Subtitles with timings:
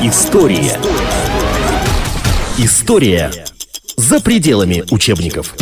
[0.00, 0.78] История.
[2.56, 3.32] История
[3.96, 5.56] за пределами учебников.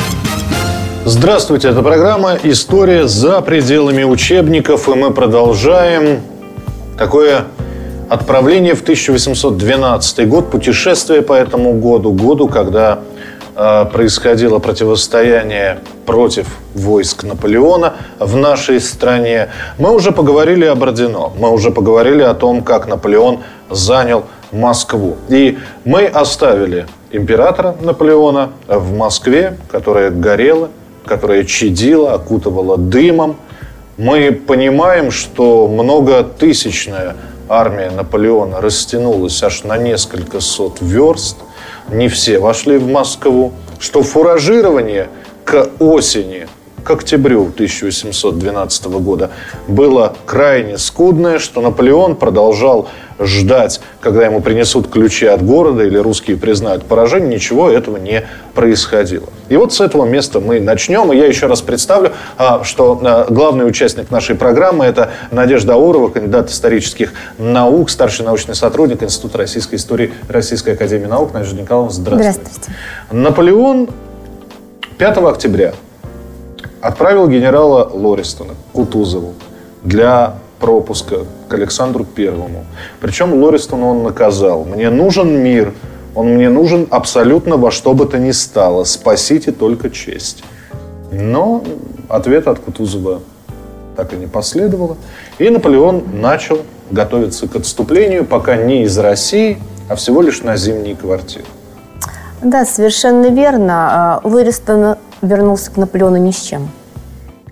[1.07, 6.21] Здравствуйте, это программа «История за пределами учебников», и мы продолжаем
[6.99, 7.45] такое
[8.11, 13.01] отправление в 1812 год, путешествие по этому году, году, когда
[13.57, 19.49] происходило противостояние против войск Наполеона в нашей стране.
[19.79, 25.17] Мы уже поговорили о Бородино, мы уже поговорили о том, как Наполеон занял Москву.
[25.29, 30.69] И мы оставили императора Наполеона в Москве, которая горела,
[31.07, 33.37] которая чадила, окутывала дымом.
[33.97, 37.17] Мы понимаем, что многотысячная
[37.49, 41.39] армия Наполеона растянулась аж на несколько сот верст.
[41.91, 43.53] Не все вошли в Москву.
[43.79, 45.09] Что фуражирование
[45.45, 46.49] к осени
[46.87, 49.31] к октябрю 1812 года
[49.67, 56.37] было крайне скудное, что Наполеон продолжал ждать, когда ему принесут ключи от города или русские
[56.37, 58.25] признают поражение, ничего этого не
[58.55, 59.27] происходило.
[59.49, 61.13] И вот с этого места мы начнем.
[61.13, 66.09] И я еще раз представлю, а, что а, главный участник нашей программы– это Надежда Аурова,
[66.09, 71.35] кандидат исторических наук, старший научный сотрудник Института российской истории Российской академии наук.
[71.35, 72.41] Надежда Николаевна, здравствуйте.
[72.43, 72.79] Здравствуйте.
[73.11, 73.89] Наполеон
[74.99, 75.75] 5 октября
[76.81, 79.35] отправил генерала Лористона Кутузову
[79.83, 81.19] для пропуска
[81.49, 82.65] к Александру Первому.
[83.01, 84.65] Причем Лористона он наказал.
[84.65, 85.73] Мне нужен мир,
[86.15, 88.85] он мне нужен абсолютно во что бы то ни стало.
[88.85, 90.43] Спасите только честь.
[91.13, 91.63] Но
[92.09, 93.21] ответа от Кутузова
[93.97, 94.97] так и не последовало.
[95.39, 100.95] И Наполеон начал готовиться к отступлению, пока не из России, а всего лишь на зимние
[100.97, 101.45] квартиры.
[102.43, 103.89] Да, совершенно верно.
[103.91, 106.69] А, Лористон вернулся к Наполеону ни с чем.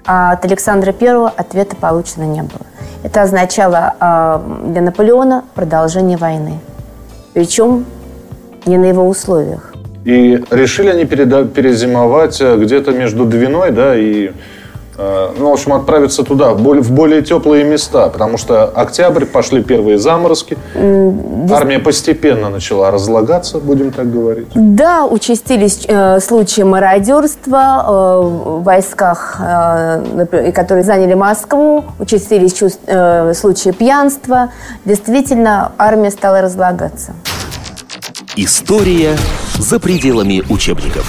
[0.07, 2.67] А от Александра I ответа получено не было.
[3.03, 6.61] Это означало а, для Наполеона продолжение войны.
[7.33, 7.85] Причем
[8.67, 9.75] не на его условиях.
[10.05, 14.33] И решили они перезимовать э, где-то между Двиной да, и
[14.97, 20.57] ну, в общем, отправиться туда, в более теплые места, потому что октябрь, пошли первые заморозки,
[21.51, 24.49] армия постепенно начала разлагаться, будем так говорить.
[24.55, 33.33] Да, участились э, случаи мародерства э, в войсках, э, которые заняли Москву, участились чувств, э,
[33.35, 34.51] случаи пьянства.
[34.85, 37.13] Действительно, армия стала разлагаться.
[38.37, 39.17] История
[39.59, 41.07] за пределами учебников.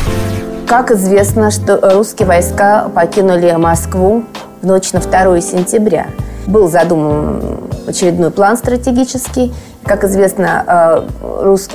[0.67, 4.23] Как известно, что русские войска покинули Москву
[4.61, 6.07] в ночь на 2 сентября.
[6.47, 9.53] Был задуман очередной план стратегический.
[9.83, 11.07] Как известно, э,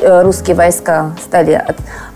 [0.02, 1.64] э, русские войска стали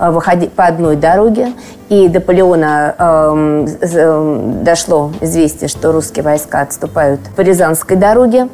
[0.01, 1.53] э, выходить по одной дороге,
[1.89, 8.49] и до Наполеона эм, дошло известие, что русские войска отступают по Рязанской дороге.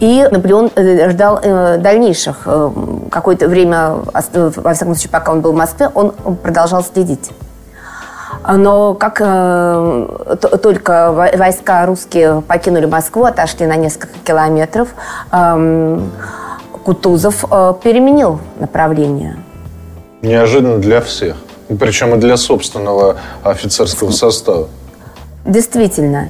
[0.00, 0.70] И Наполеон
[1.10, 2.46] ждал дальнейших.
[3.10, 7.30] Какое-то время, во всяком случае, пока он был в Москве, он продолжал следить.
[8.46, 14.88] Но как э, только войска русские покинули Москву, отошли на несколько километров,
[15.32, 16.00] э,
[16.84, 19.36] Кутузов э, переменил направление.
[20.22, 21.36] Неожиданно для всех.
[21.78, 24.68] Причем и для собственного офицерского состава.
[25.44, 26.28] Действительно.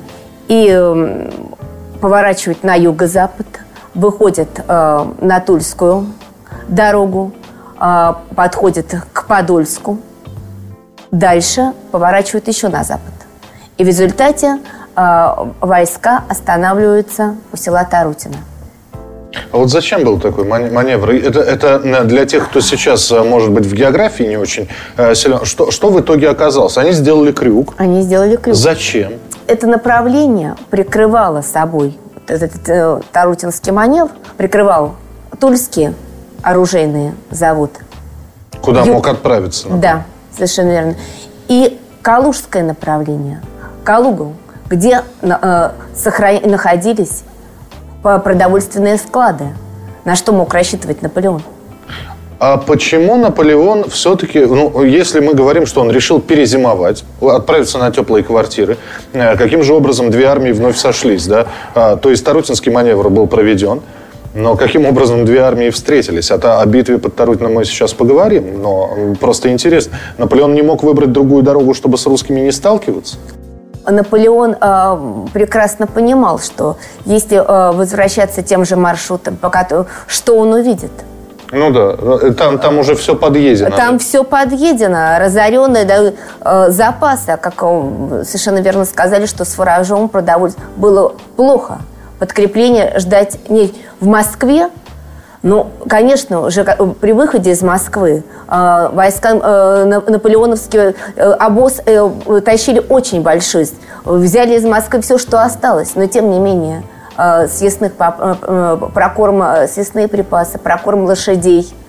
[0.49, 0.67] И
[2.01, 3.47] поворачивает на юго-запад,
[3.95, 6.07] выходит э, на Тульскую
[6.69, 7.33] дорогу,
[7.81, 9.99] э, подходит к Подольску,
[11.11, 13.13] дальше поворачивают еще на запад.
[13.77, 14.59] И в результате
[14.97, 15.29] э,
[15.61, 18.37] войска останавливаются у села Тарутино.
[19.53, 21.11] А вот зачем был такой маневр?
[21.11, 25.45] Это, это для тех, кто сейчас, э, может быть, в географии не очень э, силен.
[25.45, 26.77] Что, что в итоге оказалось?
[26.79, 27.75] Они сделали крюк.
[27.79, 28.55] Они сделали крюк.
[28.55, 29.13] Зачем?
[29.49, 34.97] Это направление прикрывало собой, этот, э, Тарутинский маневр прикрывал
[35.41, 35.95] Тульские
[36.43, 37.81] оружейные заводы.
[38.61, 38.97] Куда Юг...
[38.97, 39.69] мог отправиться?
[39.69, 39.83] Например.
[39.83, 40.05] Да,
[40.37, 40.95] совершенно верно.
[41.49, 43.41] И Калужское направление,
[43.85, 44.35] Калугу,
[44.69, 46.43] где э, сохран...
[46.45, 47.23] находились
[48.03, 49.55] продовольственные склады.
[50.05, 51.43] На что мог рассчитывать Наполеон?
[52.41, 58.23] А почему Наполеон все-таки, ну, если мы говорим, что он решил перезимовать, отправиться на теплые
[58.23, 58.77] квартиры,
[59.13, 61.47] э, каким же образом две армии вновь сошлись, да?
[61.75, 63.81] А, то есть Тарутинский маневр был проведен,
[64.35, 66.31] но каким образом две армии встретились?
[66.31, 69.99] Это о битве под Тарутино мы сейчас поговорим, но просто интересно.
[70.17, 73.17] Наполеон не мог выбрать другую дорогу, чтобы с русскими не сталкиваться?
[73.85, 74.97] Наполеон э,
[75.33, 79.67] прекрасно понимал, что если э, возвращаться тем же маршрутом, пока,
[80.07, 80.93] что он увидит?
[81.51, 83.75] Ну да, там, там уже все подъедено.
[83.75, 87.55] Там все подъедено, разоренные да, э, запасы, как
[88.25, 91.79] совершенно верно сказали, что с фуражом продовольствием было плохо.
[92.19, 94.69] Подкрепление ждать не в Москве,
[95.43, 96.65] Ну, конечно, уже
[97.01, 102.11] при выходе из Москвы э, войска э, наполеоновские э, обоз э,
[102.45, 103.69] тащили очень большой.
[104.05, 106.83] Взяли из Москвы все, что осталось, но тем не менее э,
[107.49, 111.73] съестных, э, э, прокорм, э, съестные припасы, прокорм лошадей–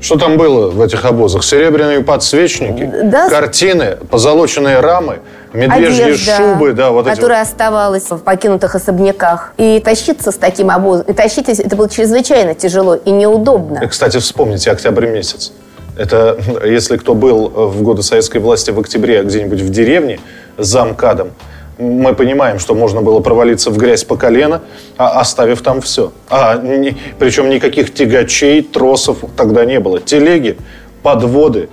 [0.00, 1.42] что там было в этих обозах?
[1.42, 3.30] Серебряные подсвечники, да?
[3.30, 5.20] картины, позолоченные рамы,
[5.54, 7.48] медвежьи Одежда, шубы, да, вот которая эти...
[7.48, 9.54] оставалась в покинутых особняках.
[9.56, 13.80] И тащиться с таким обозом, и тащить это было чрезвычайно тяжело и неудобно.
[13.82, 15.52] И, кстати, вспомните октябрь месяц.
[15.96, 20.20] Это если кто был в годы советской власти в октябре где-нибудь в деревне
[20.58, 21.30] за МКАДом,
[21.78, 24.62] мы понимаем, что можно было провалиться в грязь по колено,
[24.96, 26.12] а оставив там все.
[26.30, 30.00] А, не, причем никаких тягачей, тросов тогда не было.
[30.00, 30.56] Телеги,
[31.02, 31.68] подводы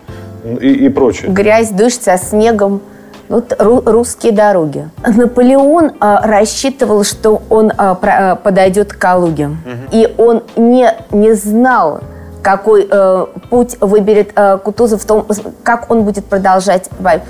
[0.62, 1.32] и, и прочее.
[1.32, 1.72] Грязь,
[2.02, 2.82] со снегом.
[3.30, 4.90] Вот русские дороги.
[5.08, 9.48] Наполеон а, рассчитывал, что он а, про, а, подойдет к Калуге.
[9.48, 9.58] Угу.
[9.92, 12.02] И он не, не знал,
[12.44, 15.26] какой а, путь выберет а, Кутузов в том,
[15.64, 17.24] как он будет продолжать войну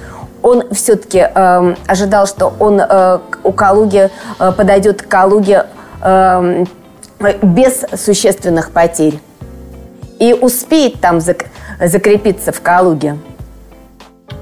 [0.44, 4.10] он все-таки э, ожидал, что он э, у Калуги
[4.40, 5.66] э, подойдет к Калуге
[6.04, 6.66] э,
[7.42, 9.20] без существенных потерь
[10.20, 11.46] и успеет там зак
[11.80, 13.18] закрепиться в Калуге.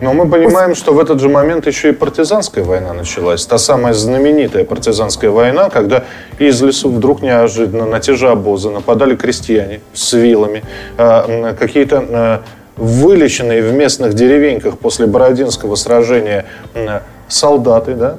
[0.01, 3.45] Но мы понимаем, что в этот же момент еще и партизанская война началась.
[3.45, 6.05] Та самая знаменитая партизанская война, когда
[6.39, 10.63] из лесу вдруг неожиданно на те же обозы нападали крестьяне с вилами,
[10.97, 12.39] э, какие-то э,
[12.81, 16.45] вылеченные в местных деревеньках после Бородинского сражения
[17.27, 18.15] солдаты, да?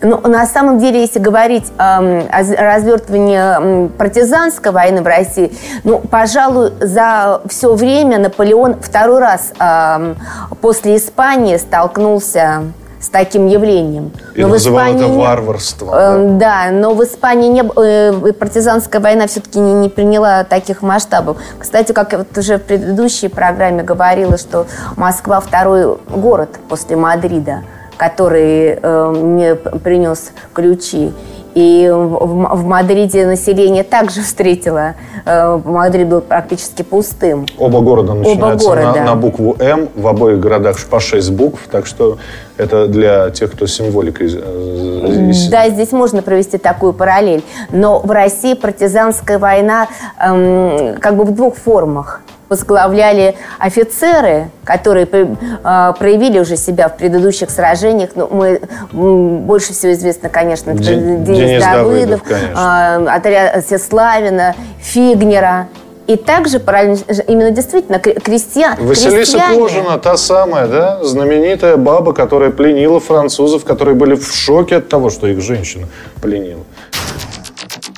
[0.00, 5.52] Ну, на самом деле, если говорить э, о развертывании партизанской войны в России,
[5.82, 10.14] ну, пожалуй, за все время Наполеон второй раз э,
[10.60, 12.62] после Испании столкнулся
[13.00, 14.12] с таким явлением.
[14.34, 15.88] И но называл в Испании, это варварством.
[15.92, 16.38] Э, да?
[16.38, 21.38] да, но в Испании не, э, партизанская война все-таки не, не приняла таких масштабов.
[21.58, 24.66] Кстати, как я вот уже в предыдущей программе говорила, что
[24.96, 27.62] Москва второй город после Мадрида,
[27.96, 31.12] который э, мне принес ключи.
[31.58, 34.94] И в, в Мадриде население также встретило.
[35.24, 37.46] Э, Мадрид был практически пустым.
[37.58, 39.00] Оба города начинаются Оба города.
[39.00, 39.88] На, на букву М.
[39.96, 41.58] В обоих городах по 6 букв.
[41.68, 42.18] Так что
[42.58, 44.30] это для тех, кто символикой...
[44.40, 47.42] Э, да, здесь можно провести такую параллель.
[47.72, 49.88] Но в России партизанская война
[50.24, 57.50] эм, как бы в двух формах возглавляли офицеры, которые э, проявили уже себя в предыдущих
[57.50, 58.10] сражениях.
[58.14, 58.60] Ну, мы
[58.92, 65.68] больше всего известно, конечно, Ден, Денис, Денис Давыдов, Давыдов э, отряд Сеславина, Фигнера.
[66.06, 66.96] И также параллельно,
[67.26, 69.58] именно действительно крестьян, Василиса крестьяне...
[69.58, 75.10] Кожина, та самая, да, знаменитая баба, которая пленила французов, которые были в шоке от того,
[75.10, 75.86] что их женщина
[76.22, 76.62] пленила.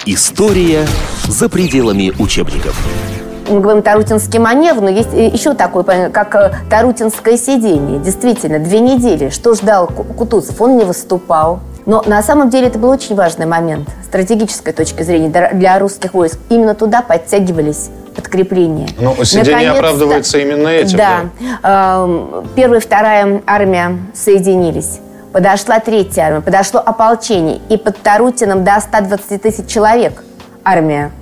[0.06, 0.88] История
[1.28, 2.74] за пределами учебников
[3.50, 7.98] мы говорим Тарутинский маневр, но есть еще такой, как э, Тарутинское сидение.
[7.98, 9.30] Действительно, две недели.
[9.30, 10.60] Что ждал Кутузов?
[10.60, 11.60] Он не выступал.
[11.86, 16.38] Но на самом деле это был очень важный момент стратегической точки зрения для русских войск.
[16.48, 18.88] Именно туда подтягивались подкрепления.
[18.98, 20.98] Ну, сидение оправдывается именно этим.
[20.98, 21.20] Да.
[21.62, 22.04] да.
[22.04, 25.00] Эм, первая и вторая армия соединились.
[25.32, 27.60] Подошла третья армия, подошло ополчение.
[27.68, 30.22] И под Тарутином до 120 тысяч человек
[30.64, 31.12] армия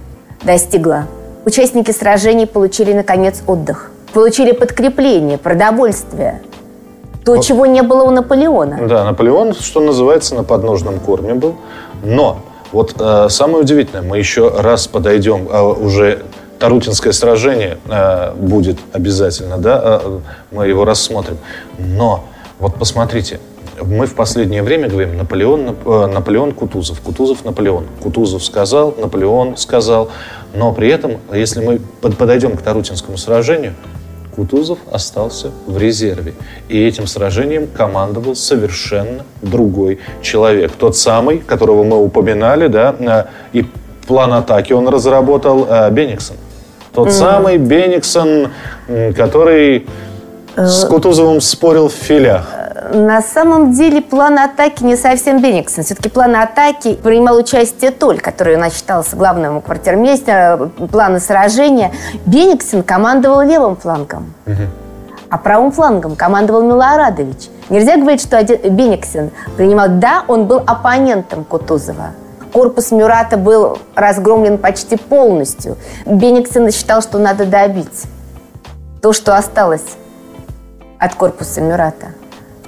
[0.42, 1.06] достигла
[1.48, 3.90] Участники сражений получили, наконец, отдых.
[4.12, 6.42] Получили подкрепление, продовольствие.
[7.24, 7.42] То, вот.
[7.42, 8.86] чего не было у Наполеона.
[8.86, 11.56] Да, Наполеон, что называется, на подножном корме был.
[12.02, 16.22] Но вот э, самое удивительное, мы еще раз подойдем, э, уже
[16.58, 20.18] Тарутинское сражение э, будет обязательно, да, э,
[20.50, 21.38] мы его рассмотрим.
[21.78, 22.24] Но
[22.58, 23.40] вот посмотрите,
[23.84, 27.86] мы в последнее время говорим Наполеон, э, Наполеон Кутузов, Кутузов Наполеон.
[28.02, 30.10] Кутузов сказал, Наполеон сказал.
[30.54, 33.74] Но при этом, если мы подойдем к Тарутинскому сражению,
[34.34, 36.34] Кутузов остался в резерве.
[36.68, 40.72] И этим сражением командовал совершенно другой человек.
[40.72, 43.24] Тот самый, которого мы упоминали, да, э,
[43.58, 43.66] и
[44.06, 46.36] план атаки он разработал э, Бениксон.
[46.92, 47.12] Тот mm-hmm.
[47.12, 48.48] самый Бениксон,
[49.14, 49.86] который
[50.56, 52.57] с Кутузовым спорил в филях.
[52.90, 55.84] На самом деле план атаки не совсем Бениксон.
[55.84, 61.92] Все-таки план атаки принимал участие Толь, который она считался главным квартирмейстером, плана сражения.
[62.24, 64.32] Бениксон командовал левым флангом.
[64.46, 64.62] Угу.
[65.30, 67.48] А правым флангом командовал Милорадович.
[67.68, 69.88] Нельзя говорить, что Бениксен принимал...
[69.90, 72.12] Да, он был оппонентом Кутузова.
[72.52, 75.76] Корпус Мюрата был разгромлен почти полностью.
[76.06, 78.04] Бениксен считал, что надо добить
[79.02, 79.84] то, что осталось
[80.98, 82.06] от корпуса Мюрата.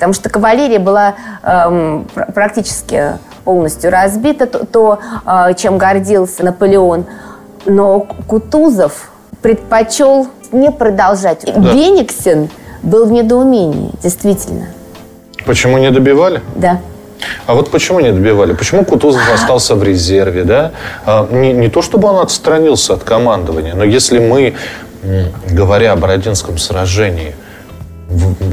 [0.00, 7.04] Потому что кавалерия была эм, практически полностью разбита, то, то э, чем гордился Наполеон.
[7.66, 9.10] Но Кутузов
[9.42, 11.44] предпочел не продолжать.
[11.44, 11.74] Да.
[11.74, 12.48] Бениксен
[12.82, 14.68] был в недоумении, действительно.
[15.44, 16.40] Почему не добивали?
[16.56, 16.80] Да.
[17.44, 18.54] А вот почему не добивали?
[18.54, 20.44] Почему Кутузов остался в резерве?
[20.44, 20.72] Да?
[21.04, 24.54] А, не, не то, чтобы он отстранился от командования, но если мы,
[25.50, 27.34] говоря о Бородинском сражении,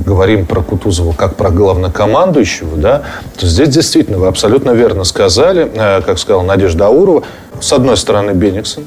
[0.06, 3.04] говорим про Кутузова как про главнокомандующего, да,
[3.38, 7.24] то здесь действительно вы абсолютно верно сказали, э, как сказала Надежда Аурова,
[7.60, 8.86] с одной стороны Бениксон,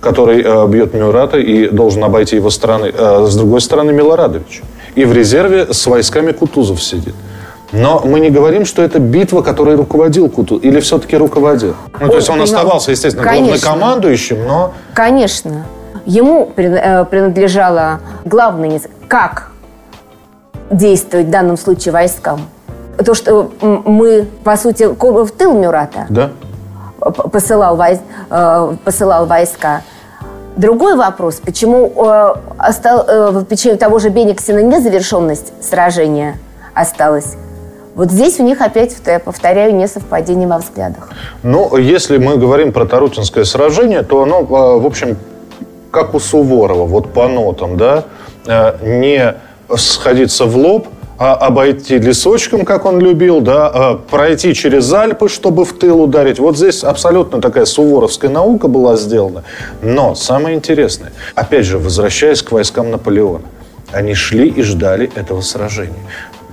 [0.00, 4.62] который э, бьет Мюрата и должен обойти его стороны, а с другой стороны Милорадович.
[4.94, 7.14] И в резерве с войсками Кутузов сидит.
[7.72, 11.74] Но мы не говорим, что это битва, которой руководил Куту, или все-таки руководил.
[11.98, 13.58] Ну, то есть он оставался, естественно, Конечно.
[13.58, 14.74] главнокомандующим, но...
[14.92, 15.66] Конечно.
[16.04, 19.51] Ему э, принадлежало главное, как
[20.72, 22.40] действовать в данном случае войскам.
[23.04, 26.30] То, что мы, по сути, в тыл Мюрата да.
[27.00, 28.00] посылал, войс,
[28.30, 29.82] э, посылал войска.
[30.56, 36.38] Другой вопрос, почему, э, остал, почему того же Бениксена незавершенность сражения
[36.74, 37.36] осталась?
[37.94, 41.10] Вот здесь у них опять, я повторяю, несовпадение во взглядах.
[41.42, 45.16] Ну, если мы говорим про Тарутинское сражение, то оно, в общем,
[45.90, 48.04] как у Суворова, вот по нотам, да,
[48.46, 49.34] э, не
[49.76, 50.88] сходиться в лоб,
[51.18, 56.38] а обойти лесочком, как он любил, да, а пройти через Альпы, чтобы в тыл ударить.
[56.38, 59.44] Вот здесь абсолютно такая суворовская наука была сделана.
[59.82, 63.44] Но самое интересное, опять же, возвращаясь к войскам Наполеона,
[63.92, 65.94] они шли и ждали этого сражения.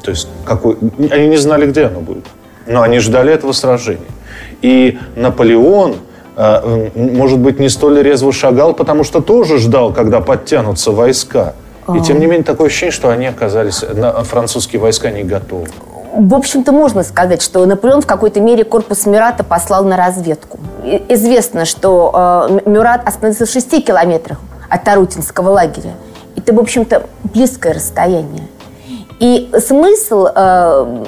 [0.03, 0.77] То есть какой...
[1.11, 2.25] они не знали, где оно будет.
[2.67, 4.05] Но они ждали этого сражения.
[4.61, 5.95] И Наполеон,
[6.35, 11.55] э, может быть, не столь резво шагал, потому что тоже ждал, когда подтянутся войска.
[11.95, 13.83] И тем не менее, такое ощущение, что они оказались,
[14.23, 15.67] французские войска не готовы.
[16.13, 20.59] В общем-то, можно сказать, что Наполеон в какой-то мере корпус Мюрата послал на разведку.
[21.07, 25.91] Известно, что э, Мюрат остановился в шести километрах от Тарутинского лагеря.
[26.35, 28.47] Это, в общем-то, близкое расстояние.
[29.19, 31.05] И смысл э,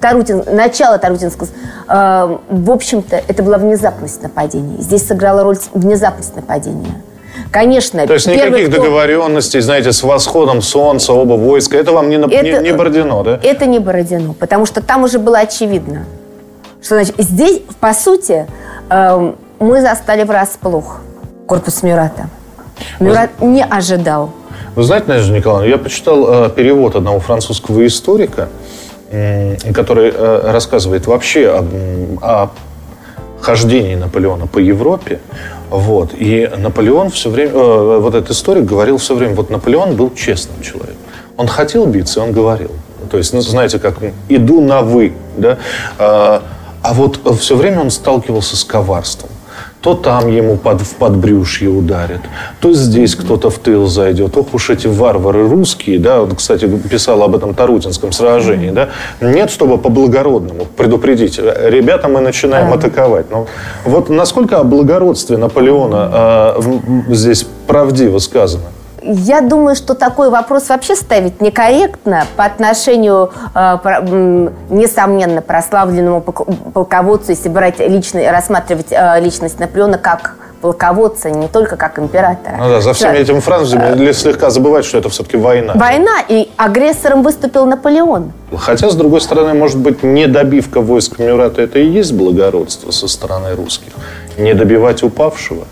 [0.00, 1.48] Тарутин, начало Тарутинского,
[1.88, 4.76] э, в общем-то, это была внезапность нападения.
[4.78, 7.02] Здесь сыграла роль внезапность нападения.
[7.54, 8.04] Конечно.
[8.04, 8.78] То есть никаких кто...
[8.78, 13.38] договоренностей, знаете, с восходом солнца, оба войска, это вам не, это, не, не Бородино, да?
[13.44, 16.04] Это не Бородино, потому что там уже было очевидно,
[16.82, 18.48] что значит, здесь, по сути,
[18.90, 21.00] э, мы застали врасплох
[21.46, 22.28] корпус Мюрата.
[22.98, 23.46] Мюрат Вы...
[23.46, 24.30] не ожидал
[24.74, 28.48] вы знаете, Надежда Николаевна, я почитал э, перевод одного французского историка,
[29.12, 31.64] э, который э, рассказывает вообще о,
[32.20, 32.50] о
[33.40, 35.20] хождении Наполеона по Европе.
[35.74, 36.10] Вот.
[36.16, 40.62] И Наполеон все время, э, вот этот историк говорил все время, вот Наполеон был честным
[40.62, 40.94] человеком.
[41.36, 42.70] Он хотел биться, он говорил.
[43.10, 43.96] То есть, ну, знаете, как
[44.28, 45.58] иду на вы, да.
[45.98, 46.42] А,
[46.80, 49.30] а вот все время он сталкивался с коварством
[49.84, 52.22] то там ему под, в подбрюшье ударят,
[52.60, 54.34] то здесь кто-то в тыл зайдет.
[54.34, 58.88] Ох уж эти варвары русские, да, вот, кстати, писал об этом Тарутинском сражении, да,
[59.20, 63.30] нет, чтобы по-благородному предупредить, ребята, мы начинаем атаковать.
[63.30, 63.46] Но
[63.84, 66.62] вот насколько о благородстве Наполеона э,
[67.10, 68.64] здесь правдиво сказано?
[69.06, 77.50] Я думаю, что такой вопрос вообще ставить некорректно по отношению, э, несомненно, прославленному полководцу, если
[77.50, 82.56] брать личный, рассматривать э, личность Наполеона как полководца, не только как императора.
[82.58, 85.74] Ну да, за всеми этими фразами слегка забывать, что это все-таки война.
[85.74, 88.32] Война, и агрессором выступил Наполеон.
[88.56, 93.08] Хотя, с другой стороны, может быть, не добивка войск Мюрата– это и есть благородство со
[93.08, 93.92] стороны русских.
[94.38, 95.64] Не добивать упавшего.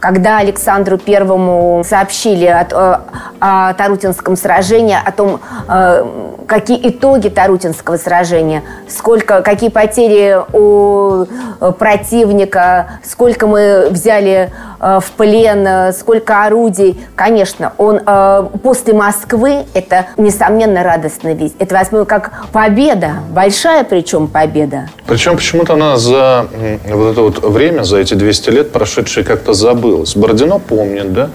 [0.00, 2.96] Когда Александру Первому сообщили о, э,
[3.38, 6.06] о Тарутинском сражении, о том, э,
[6.46, 11.26] какие итоги Тарутинского сражения, сколько, какие потери у
[11.60, 16.98] э, противника, сколько мы взяли в плен, сколько орудий.
[17.14, 18.00] Конечно, он
[18.62, 21.54] после Москвы, это, несомненно, радостная весть.
[21.58, 24.88] Это возьмем как победа, большая причем победа.
[25.06, 26.46] Причем почему-то она за
[26.88, 30.16] вот это вот время, за эти 200 лет прошедшие, как-то забыла забылось.
[30.16, 31.30] Бородино помнит, да?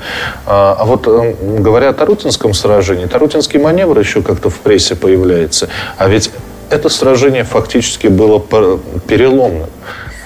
[0.45, 5.69] А, а вот э, говоря о Тарутинском сражении, Тарутинский маневр еще как-то в прессе появляется.
[5.97, 6.31] А ведь
[6.69, 8.39] это сражение фактически было
[9.07, 9.69] переломным.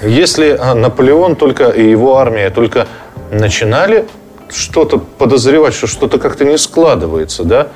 [0.01, 2.87] Если э, Наполеон только и его армия только
[3.31, 4.05] начинали
[4.49, 7.67] что-то подозревать, что что-то как-то не складывается, да,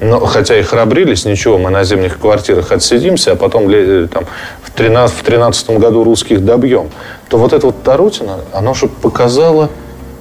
[0.00, 4.24] но, хотя и храбрились, ничего, мы на зимних квартирах отсидимся, а потом э, там,
[4.62, 6.90] в 13, в 13 году русских добьем,
[7.28, 9.68] то вот эта вот Тарутина, она же показала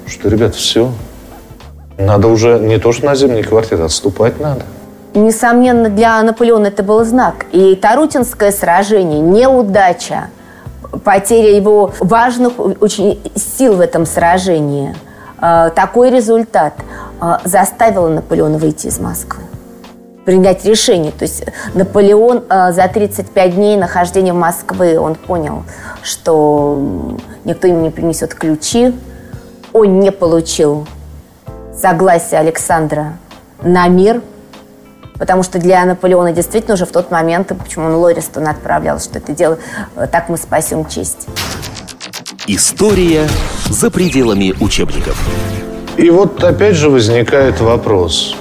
[0.10, 0.92] что, ребят, все,
[1.98, 4.64] надо уже не то, что на зимней квартире, отступать надо.
[5.14, 7.46] Несомненно, для Наполеона это был знак.
[7.52, 10.30] И Тарутинское сражение, неудача,
[11.04, 14.96] потеря его важных очень сил в этом сражении,
[15.42, 16.74] э, такой результат
[17.22, 19.44] э, заставил Наполеона выйти из Москвы
[20.26, 21.12] принять решение.
[21.12, 25.64] То есть Наполеон э, за 35 дней нахождения в Москве, он понял,
[26.04, 28.94] что никто ему не принесет ключи.
[29.74, 30.88] Он не получил
[31.76, 33.18] согласия Александра
[33.62, 34.22] на мир,
[35.18, 39.34] потому что для Наполеона действительно уже в тот момент, почему он Лористон отправлял, что это
[39.34, 39.60] дело,
[39.96, 41.28] э, так мы спасем честь.
[42.48, 43.28] История
[43.70, 45.22] за пределами учебников.
[45.98, 48.36] И вот опять же возникает вопрос.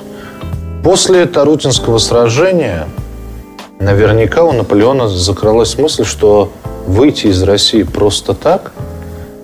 [0.82, 2.86] После Тарутинского сражения
[3.80, 6.52] наверняка у Наполеона закралась мысль, что
[6.86, 8.72] выйти из России просто так,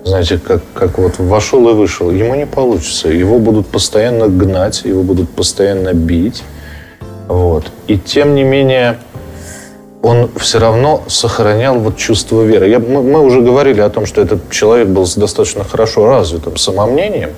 [0.04, 3.08] знаете, как, как вот вошел и вышел, ему не получится.
[3.08, 6.42] Его будут постоянно гнать, его будут постоянно бить.
[7.26, 7.64] Вот.
[7.87, 8.99] И тем не менее,
[10.02, 12.68] он все равно сохранял вот чувство веры.
[12.68, 16.58] Я, мы, мы уже говорили о том, что этот человек был с достаточно хорошо развитым
[16.58, 17.30] самомнением.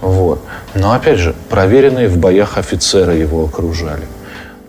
[0.00, 0.40] Вот.
[0.74, 4.04] Но опять же, проверенные в боях офицеры его окружали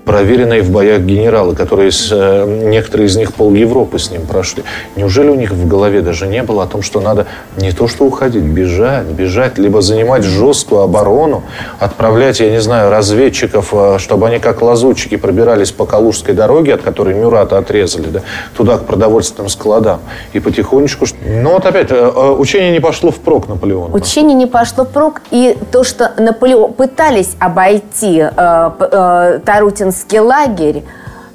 [0.05, 4.63] проверенные в боях генералы, которые с, э, некоторые из них пол Европы с ним прошли.
[4.95, 7.27] Неужели у них в голове даже не было о том, что надо
[7.57, 11.43] не то что уходить, бежать, бежать, либо занимать жесткую оборону,
[11.79, 16.81] отправлять, я не знаю, разведчиков, э, чтобы они как лазутчики пробирались по Калужской дороге, от
[16.81, 18.21] которой Мюрата отрезали, да,
[18.57, 19.99] туда к продовольственным складам,
[20.33, 21.05] и потихонечку...
[21.23, 23.95] Ну вот опять, э, учение не пошло впрок Наполеону.
[23.95, 30.85] Учение не пошло впрок, и то, что Наполеон пытались обойти э, э, Тарутинский Ленинский лагерь,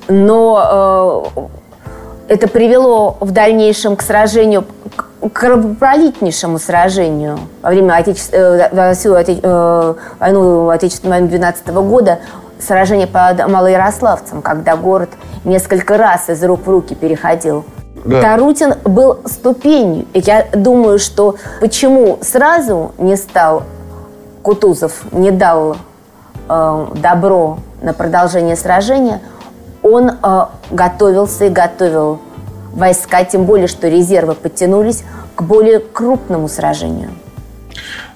[0.09, 1.25] но
[2.29, 4.65] э, это привело в дальнейшем к сражению,
[4.97, 8.23] к кровопролитнейшему сражению во время Отече...
[8.31, 9.41] э, всю Отече...
[9.43, 12.21] э, войну Отечественной войны 12 года,
[12.61, 15.11] сражение под Малоярославцем, когда город
[15.45, 17.65] несколько раз из рук в руки переходил.
[18.05, 18.21] Да.
[18.21, 20.07] Тарутин был ступенью.
[20.13, 23.65] Я думаю, что почему сразу не стал
[24.43, 25.77] Кутузов, не дал
[26.49, 29.21] э, добро на продолжение сражения,
[29.83, 32.21] он э, готовился и готовил
[32.73, 35.05] войска, тем более, что резервы подтянулись
[35.35, 37.11] к более крупному сражению.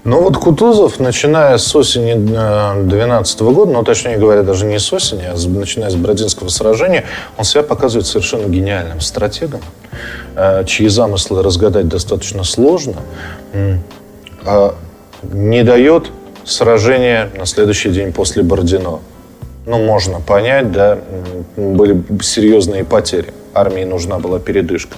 [0.04, 5.24] Но вот Кутузов, начиная с осени 2012 года, ну, точнее говоря, даже не с осени,
[5.24, 7.04] а начиная с Бродинского сражения,
[7.36, 9.60] он себя показывает совершенно гениальным стратегом,
[10.36, 12.94] э, чьи замыслы разгадать достаточно сложно,
[14.46, 14.74] а
[15.22, 16.10] не дает
[16.48, 19.00] сражения на следующий день после Бордино
[19.66, 20.98] ну, можно понять, да,
[21.56, 23.34] были серьезные потери.
[23.52, 24.96] Армии нужна была передышка.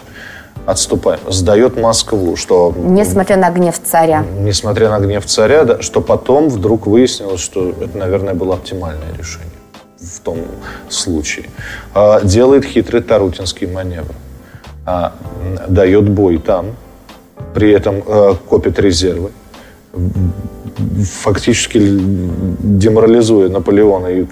[0.64, 1.18] Отступаем.
[1.28, 2.72] Сдает Москву, что...
[2.76, 4.24] Несмотря на гнев царя.
[4.38, 9.50] Несмотря на гнев царя, да, что потом вдруг выяснилось, что это, наверное, было оптимальное решение
[9.98, 10.38] в том
[10.88, 11.46] случае.
[11.92, 14.14] А, делает хитрый Тарутинский маневр.
[14.86, 15.14] А,
[15.66, 16.76] дает бой там,
[17.54, 19.30] при этом а, копит резервы
[21.22, 24.24] фактически деморализуя Наполеона и,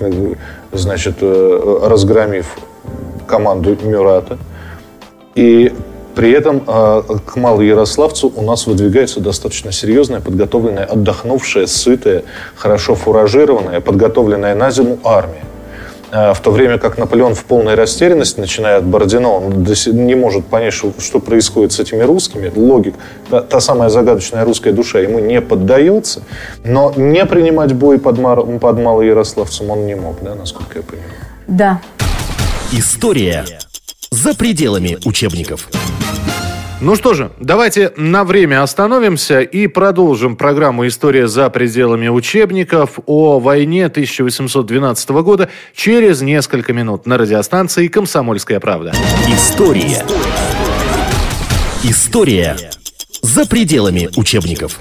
[0.72, 2.46] значит, э, разгромив
[3.26, 4.38] команду Мюрата.
[5.34, 5.72] И
[6.14, 12.24] при этом э, к Малоярославцу у нас выдвигается достаточно серьезная, подготовленная, отдохнувшая, сытая,
[12.56, 15.44] хорошо фуражированная, подготовленная на зиму армия.
[16.10, 20.46] Э, в то время как Наполеон в полной растерянности, начиная от Бородино, он не может
[20.46, 22.50] понять, что, что происходит с этими русскими.
[22.54, 22.94] Логик,
[23.28, 26.22] та, та самая загадочная русская душа ему не поддается,
[26.64, 31.10] но не принимать бой под, Мар, под Малоярославцем он не мог, да, насколько я понимаю.
[31.46, 31.80] Да.
[32.72, 33.44] История
[34.10, 35.68] за пределами учебников.
[36.80, 43.40] Ну что же, давайте на время остановимся и продолжим программу «История за пределами учебников» о
[43.40, 48.92] войне 1812 года через несколько минут на радиостанции «Комсомольская правда».
[49.26, 50.04] История.
[51.82, 52.56] История
[53.22, 54.78] за пределами учебников.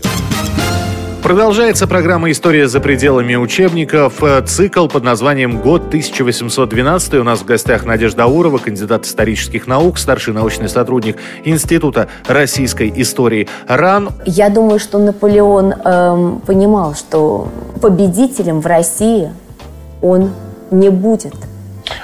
[1.27, 4.23] Продолжается программа «История за пределами учебников».
[4.23, 7.19] Э, цикл под названием «Год 1812».
[7.19, 13.49] У нас в гостях Надежда Аурова, кандидат исторических наук, старший научный сотрудник Института российской истории
[13.67, 14.11] РАН.
[14.25, 17.49] Я думаю, что Наполеон эм, понимал, что
[17.81, 19.29] победителем в России
[20.01, 20.31] он
[20.71, 21.33] не будет–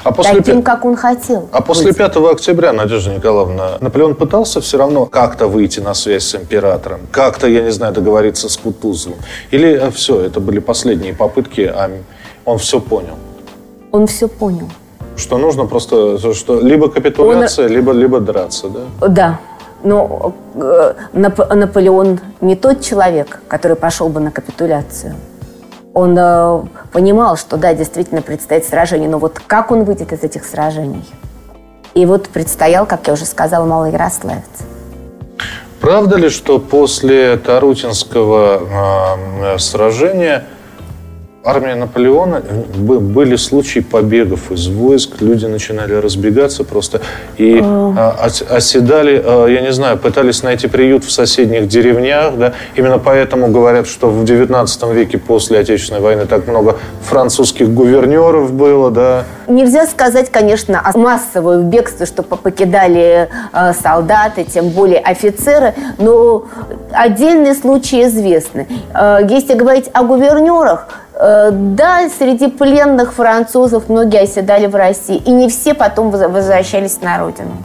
[0.04, 0.72] а после таким, пя...
[0.72, 1.50] как он хотел.
[1.52, 1.98] А после быть.
[1.98, 7.48] 5 октября, Надежда Николаевна, Наполеон пытался все равно как-то выйти на связь с императором, как-то,
[7.48, 9.20] я не знаю, договориться с Кутузовым?
[9.52, 11.90] Или э, все, это были последние попытки, а
[12.46, 13.16] он все понял?
[13.92, 14.70] Он все понял.
[15.16, 17.72] Что нужно просто, что либо капитуляция, он...
[17.72, 19.08] либо, либо драться, да?
[19.08, 19.40] Да.
[19.84, 25.16] Но э, Наполеон не тот человек, который пошел бы на капитуляцию
[25.94, 30.46] он э, понимал, что да, действительно предстоит сражение, но вот как он выйдет из этих
[30.46, 31.06] сражений?
[31.94, 34.44] И вот предстоял, как я уже сказала, Малый Ярославец.
[35.80, 40.46] Правда ли, что после Тарутинского э, сражения
[41.44, 42.42] армия Наполеона
[42.78, 47.02] были случаи побегов из войск, люди начинали разбегаться просто
[47.38, 52.98] и а, оседали, а, я не знаю, пытались найти приют в соседних деревнях, да, именно
[52.98, 59.26] поэтому говорят, что в 19 веке после Отечественной войны так много французских гувернеров было, да.
[59.48, 63.30] Нельзя сказать, конечно, о массовом бегстве, что покидали
[63.82, 66.46] солдаты, тем более офицеры, но
[66.94, 68.68] отдельные случаи известны.
[69.30, 70.88] Если говорить о гувернерах,
[71.20, 77.58] да, среди пленных французов многие оседали в России, и не все потом возвращались на родину.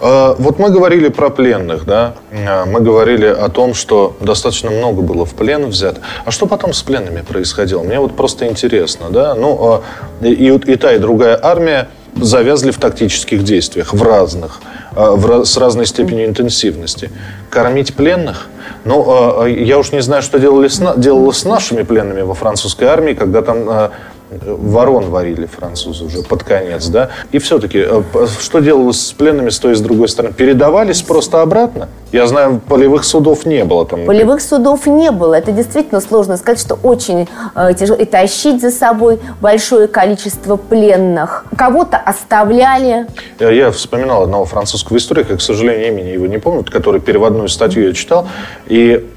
[0.00, 2.14] Э, вот мы говорили про пленных, да?
[2.30, 6.00] Э, мы говорили о том, что достаточно много было в плен взято.
[6.24, 7.82] А что потом с пленными происходило?
[7.82, 9.34] Мне вот просто интересно, да?
[9.34, 9.82] Ну,
[10.20, 14.60] и, и та, и другая армия завязли в тактических действиях, в разных,
[14.92, 17.10] в, с разной степенью интенсивности.
[17.50, 18.48] Кормить пленных–
[18.84, 22.84] ну, э, я уж не знаю, что делали с, делала с нашими пленными во французской
[22.84, 23.90] армии, когда там э,
[24.30, 27.10] ворон варили французы уже под конец, да.
[27.32, 28.02] И все-таки, э,
[28.40, 30.32] что делалось с пленными с той и с другой стороны?
[30.34, 31.88] Передавались просто обратно?
[32.12, 34.06] Я знаю, полевых судов не было там.
[34.06, 35.34] Полевых судов не было.
[35.34, 37.98] Это действительно сложно сказать, что очень э, тяжело.
[37.98, 41.44] И тащить за собой большое количество пленных.
[41.56, 43.06] Кого-то оставляли.
[43.38, 47.86] Я, я вспоминал одного французского историка, к сожалению, имени его не помню, который переводную статью
[47.86, 48.28] я читал.
[48.66, 49.08] И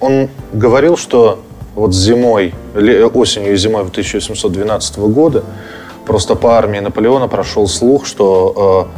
[0.00, 1.40] он говорил, что
[1.76, 5.44] вот зимой, осенью и зимой 1812 года
[6.06, 8.88] просто по армии Наполеона прошел слух, что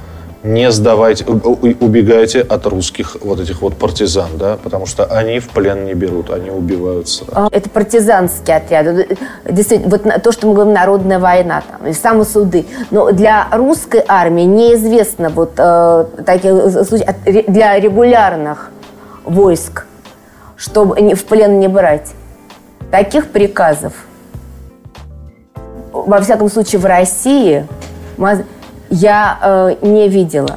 [0.44, 5.48] э, не сдавайте, убегайте от русских вот этих вот партизан, да, потому что они в
[5.48, 7.32] плен не берут, они убивают сразу.
[7.34, 9.08] А, это партизанский отряд.
[9.44, 12.66] Действительно, вот то, что мы говорим, народная война, там, и самосуды.
[12.90, 16.52] Но для русской армии неизвестно вот э, таких
[16.86, 17.16] случаев,
[17.48, 18.70] для регулярных
[19.24, 19.86] войск,
[20.56, 22.12] чтобы в плен не брать.
[22.90, 23.92] Таких приказов,
[25.92, 27.66] во всяком случае, в России
[28.88, 30.56] я э, не видела.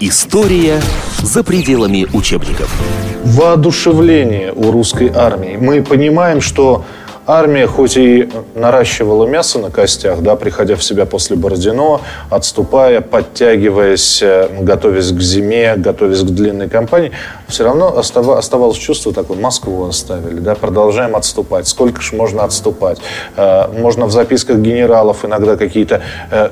[0.00, 0.80] История
[1.22, 2.74] за пределами учебников.
[3.22, 5.58] Воодушевление у русской армии.
[5.60, 6.84] Мы понимаем, что
[7.30, 14.20] армия хоть и наращивала мясо на костях, да, приходя в себя после Бородино, отступая, подтягиваясь,
[14.20, 17.12] э, готовясь к зиме, готовясь к длинной кампании,
[17.46, 21.68] все равно оставалось чувство такое, Москву оставили, да, продолжаем отступать.
[21.68, 22.98] Сколько же можно отступать?
[23.36, 26.50] Э, можно в записках генералов иногда какие-то э,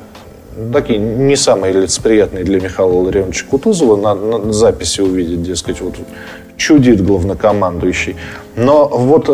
[0.73, 5.95] такие не самые лицеприятные для Михаила Ларионовича Кутузова на, на записи увидеть, дескать, вот
[6.57, 8.17] чудит главнокомандующий.
[8.57, 9.29] Но вот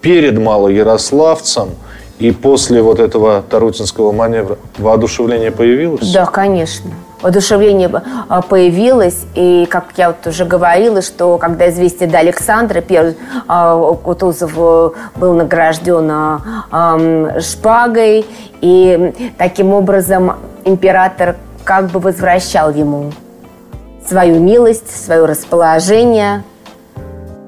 [0.00, 1.70] перед Малоярославцем
[2.18, 6.12] и после вот этого Тарутинского маневра воодушевление появилось?
[6.12, 6.90] Да, конечно.
[7.22, 7.90] Воодушевление
[8.28, 13.16] а, появилось, и, как я вот уже говорила, что когда известие до Александра, первый
[13.48, 18.24] а, Кутузов э, был награжден а, шпагой,
[18.60, 23.12] и таким образом император как бы возвращал ему
[24.06, 26.44] свою милость, свое расположение–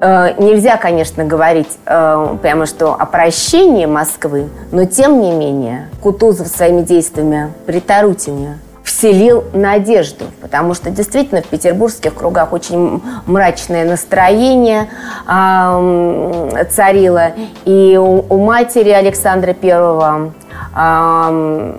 [0.01, 6.81] нельзя, конечно, говорить э, прямо что о прощении Москвы, но тем не менее Кутузов своими
[6.81, 14.89] действиями при Тарутине вселил надежду, потому что действительно в петербургских кругах очень мрачное настроение
[15.27, 17.33] э, царило.
[17.65, 20.33] И у, у матери Александра Первого,
[20.75, 21.73] э,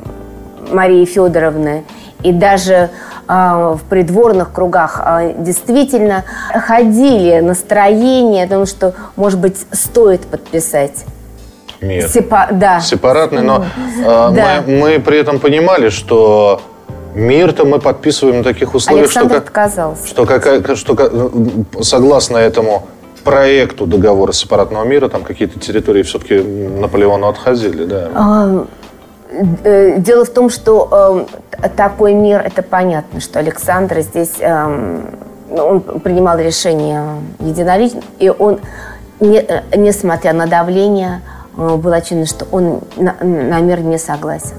[0.70, 1.84] Марии Федоровны,
[2.22, 2.88] и даже а,
[3.28, 11.04] в придворных кругах а, действительно ходили настроения о том, что, может быть, стоит подписать
[11.82, 12.08] мир.
[12.08, 12.80] Сепа да.
[12.80, 13.64] Сепаратный, но
[13.98, 14.02] э,
[14.34, 14.64] да.
[14.66, 16.60] мы, мы при этом понимали, что
[17.14, 20.06] мир-то мы подписываем на таких условиях, Александр что, отказался.
[20.06, 21.30] Что, какая, что
[21.80, 22.86] согласно этому
[23.24, 28.08] проекту договора сепаратного мира, там какие-то территории все-таки Наполеону отходили, да.
[28.14, 28.66] А,
[29.98, 31.26] дело в том, что
[31.60, 35.00] э, такой мир, это понятно, что Александр здесь, э,
[35.50, 37.02] он принимал решение
[37.40, 38.60] единолично, и он,
[39.20, 41.22] не, э, несмотря на давление,
[41.56, 44.56] э, было очевидно, что он на, на мир не согласен.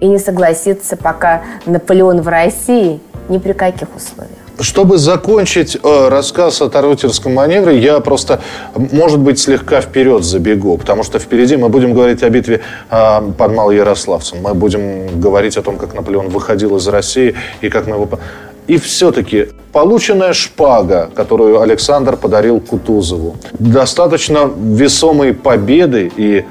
[0.00, 4.41] И не согласится, пока Наполеон в России ни при каких условиях.
[4.60, 8.40] Чтобы закончить э, рассказ о Тарутерском маневре, я просто,
[8.74, 12.60] может быть, слегка вперед забегу, потому что впереди мы будем говорить о битве
[12.90, 14.38] э, под Малоярославцем.
[14.42, 18.08] Мы будем говорить о том, как Наполеон выходил из России и как мы его...
[18.68, 26.44] И все-таки полученная шпага, которую Александр подарил Кутузову, достаточно весомые победы и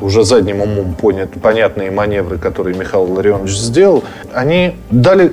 [0.00, 5.32] уже задним умом понят, понятные маневры, которые Михаил Ларионович сделал, они дали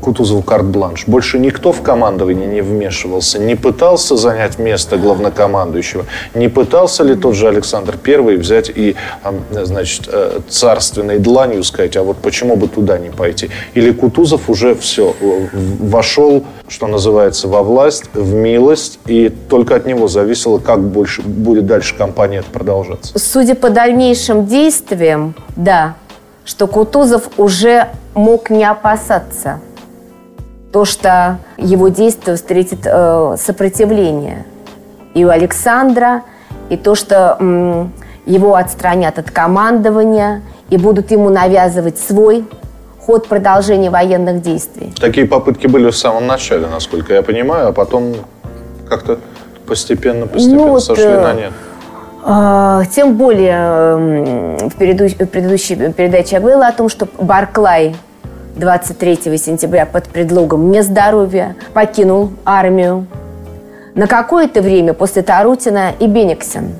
[0.00, 1.04] Кутузову карт-бланш.
[1.06, 7.34] Больше никто в командовании не вмешивался, не пытался занять место главнокомандующего, не пытался ли тот
[7.34, 8.96] же Александр Первый взять и,
[9.50, 13.50] значит, э, царственной дланью сказать, а вот почему бы туда не пойти?
[13.74, 15.14] Или Кутузов уже все,
[15.52, 21.66] вошел, что называется, во власть, в милость, и только от него зависело, как больше будет
[21.66, 23.18] дальше кампания продолжаться?
[23.18, 25.96] Судя по дальнейшим действиям, да,
[26.48, 29.60] что Кутузов уже мог не опасаться
[30.72, 34.46] то, что его действие встретит э, сопротивление
[35.12, 36.22] и у Александра,
[36.70, 37.86] и то, что э,
[38.24, 42.46] его отстранят от командования и будут ему навязывать свой
[42.98, 44.94] ход продолжения военных действий.
[44.98, 48.14] Такие попытки были в самом начале, насколько я понимаю, а потом
[48.88, 49.18] как-то
[49.66, 51.52] постепенно, постепенно ну, сошли вот, на нет.
[52.24, 57.96] А, тем более в предыдущей передаче я говорила о том, что Барклай
[58.56, 63.06] 23 сентября под предлогом нездоровья покинул армию.
[63.94, 66.72] На какое-то время после Тарутина и Бениксен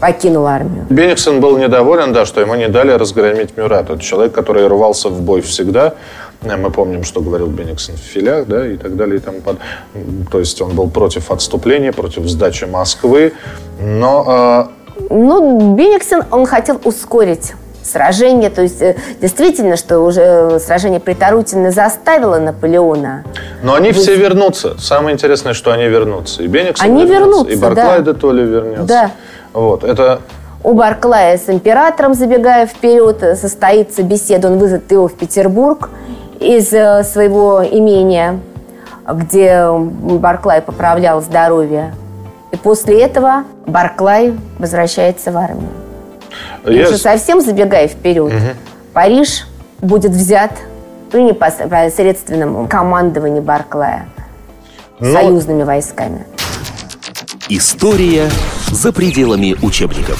[0.00, 0.84] покинул армию.
[0.90, 3.88] Бениксен был недоволен, да, что ему не дали разгромить Мюрат.
[3.88, 5.94] Это человек, который рвался в бой всегда.
[6.42, 9.16] Мы помним, что говорил Бениксен в филях, да, и так далее.
[9.16, 9.58] И тому под...
[10.30, 13.32] То есть он был против отступления, против сдачи Москвы.
[13.80, 14.68] Но...
[14.98, 15.04] Э...
[15.10, 18.50] Ну, Бениксен, он хотел ускорить сражение.
[18.50, 23.24] То есть э, действительно, что уже сражение при Тарутине заставило Наполеона.
[23.62, 24.00] Но они Вы...
[24.00, 24.78] все вернутся.
[24.78, 26.42] Самое интересное, что они вернутся.
[26.42, 28.12] И Бениксон они вернутся, вернутся и Барклай да.
[28.12, 28.84] де Толли вернется.
[28.84, 29.10] Да.
[29.52, 30.20] Вот, это
[30.64, 34.48] у Барклая с императором, забегая вперед, состоится беседа.
[34.48, 35.90] Он вызовет его в Петербург
[36.42, 38.40] из э, своего имения,
[39.08, 41.94] где Барклай поправлял здоровье.
[42.50, 45.70] И после этого Барклай возвращается в армию.
[46.64, 46.88] Я...
[46.88, 48.48] Уже совсем забегая вперед, угу.
[48.92, 49.46] Париж
[49.80, 50.52] будет взят
[51.10, 54.08] при непосредственном командовании Барклая
[55.00, 55.12] Но...
[55.12, 56.24] союзными войсками.
[57.48, 58.30] История
[58.70, 60.18] за пределами учебников.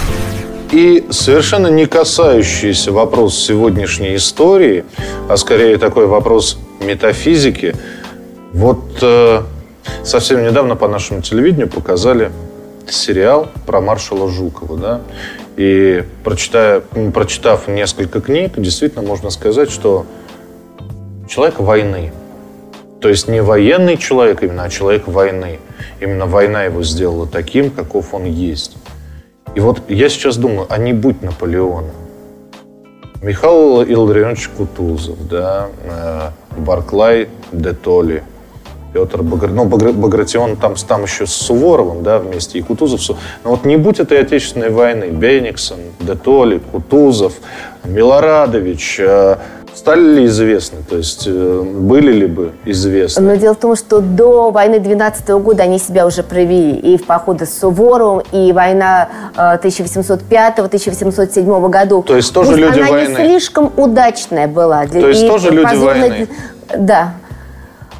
[0.73, 4.87] И совершенно не касающийся вопрос сегодняшней истории,
[5.29, 7.77] а скорее такой вопрос метафизики.
[8.55, 9.43] Вот э,
[10.03, 12.33] совсем недавно по нашему телевидению показали
[12.89, 15.01] сериал про маршала Жукова, да,
[15.57, 16.81] и прочитая,
[17.13, 20.07] прочитав несколько книг, действительно можно сказать, что
[21.29, 22.13] человек войны,
[23.03, 25.59] то есть не военный человек именно, а человек войны.
[26.01, 28.77] Именно война его сделала таким, каков он есть.
[29.55, 31.91] И вот я сейчас думаю, а не будь Наполеона.
[33.23, 38.25] Михаил Илларионович Кутузов, да, э, Барклай де Толли,
[38.93, 39.51] Петр Багр...
[39.51, 39.93] ну, Багр...
[39.93, 43.17] Багратион там, там еще с Суворовым, да, вместе, и Кутузов.
[43.45, 47.35] Но вот не будь этой Отечественной войны, Бениксон, де Толли, Кутузов,
[47.85, 49.37] Милорадович, э,
[49.75, 50.79] стали ли известны?
[50.89, 53.23] То есть э, были ли бы известны?
[53.23, 56.77] Но дело в том, что до войны 12 года они себя уже провели.
[56.77, 62.05] И в походы с Суворовым, и война 1805-1807 э, годов.
[62.07, 63.09] То есть тоже Пусть люди она войны?
[63.09, 64.87] не слишком удачная была.
[64.87, 66.29] То есть и тоже люди войны?
[66.77, 67.15] Да.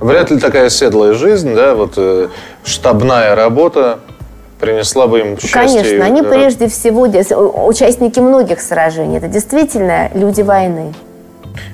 [0.01, 2.29] Вряд ли такая седлая жизнь, да, вот э,
[2.65, 3.99] штабная работа
[4.59, 5.53] принесла бы им счастье.
[5.53, 7.03] Конечно, они прежде всего
[7.67, 9.19] участники многих сражений.
[9.19, 10.93] Это действительно люди войны.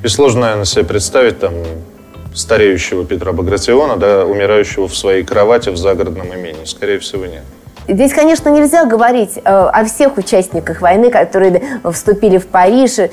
[0.02, 1.52] И сложно, наверное, себе представить там
[2.34, 6.64] стареющего Петра Багратиона, да, умирающего в своей кровати в загородном имении.
[6.64, 7.42] Скорее всего, нет.
[7.88, 12.98] Здесь, конечно, нельзя говорить э, о всех участниках войны, которые вступили в Париж.
[12.98, 13.08] Э,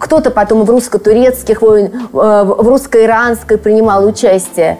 [0.00, 4.78] кто-то потом в русско-турецких войн, э, в русско-иранской принимал участие.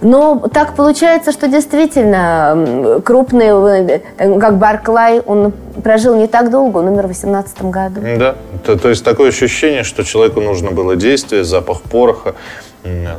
[0.00, 6.88] Но так получается, что действительно крупный, э, как Барклай, он прожил не так долго, он
[6.88, 8.00] умер в 18 году.
[8.18, 12.34] Да, то, то есть такое ощущение, что человеку нужно было действие, запах пороха,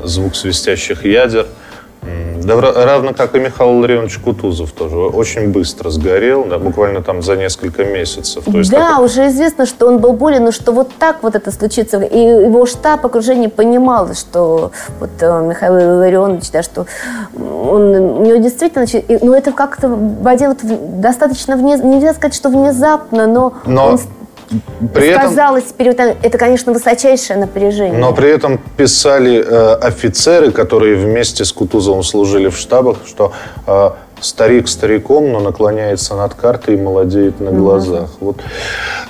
[0.03, 1.47] звук свистящих ядер–
[2.01, 4.95] да, равно как и Михаил Ларионович Кутузов тоже.
[4.95, 8.45] Очень быстро сгорел, да, буквально там за несколько месяцев.
[8.45, 9.05] То есть да, такой...
[9.05, 11.99] уже известно, что он был болен, но что вот так вот это случится.
[11.99, 16.85] И его штаб окружение понимало, что вот э, Михаил Ларионович, да, что
[17.35, 18.85] он, у него действительно...
[19.21, 21.57] Ну, это как-то водило достаточно...
[21.57, 23.89] Вне, нельзя сказать, что внезапно, но, но...
[23.89, 23.99] он
[24.93, 27.99] при сказалось этом, период, это, конечно, высочайшее напряжение.
[27.99, 33.31] Но при этом писали э, офицеры, которые вместе с Кутузовым служили в штабах, что
[33.67, 38.09] э, старик стариком, но наклоняется над картой и молодеет на глазах.
[38.19, 38.25] Угу.
[38.25, 38.37] Вот.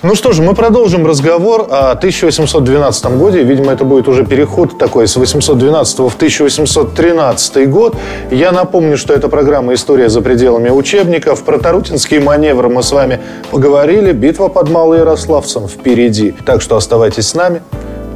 [0.01, 3.43] Ну что же, мы продолжим разговор о 1812 годе.
[3.43, 7.95] Видимо, это будет уже переход такой с 812 в 1813 год.
[8.31, 11.43] Я напомню, что это программа «История за пределами учебников».
[11.43, 13.19] Про Тарутинские маневры мы с вами
[13.51, 14.11] поговорили.
[14.11, 16.33] Битва под Малоярославцем впереди.
[16.45, 17.61] Так что оставайтесь с нами.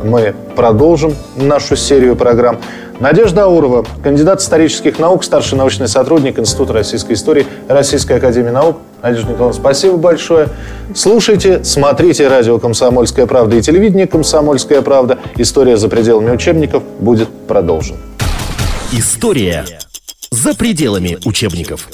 [0.04, 2.60] мы продолжим нашу серию программ.
[3.04, 8.78] Надежда Аурова, кандидат исторических наук, старший научный сотрудник Института российской истории Российской академии наук.
[9.02, 10.48] Надежда Николаевна, спасибо большое.
[10.96, 15.20] Слушайте, смотрите радио «Комсомольская правда» и телевидение «Комсомольская правда».
[15.36, 17.98] История за пределами учебников будет продолжена.
[18.94, 19.66] История
[20.32, 21.90] за пределами учебников.